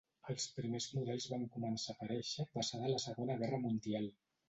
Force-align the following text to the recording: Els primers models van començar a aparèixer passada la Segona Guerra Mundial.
Els 0.33 0.45
primers 0.59 0.87
models 0.95 1.27
van 1.35 1.45
començar 1.57 1.93
a 1.93 1.97
aparèixer 1.99 2.49
passada 2.57 2.93
la 2.97 3.07
Segona 3.09 3.41
Guerra 3.45 3.65
Mundial. 3.71 4.15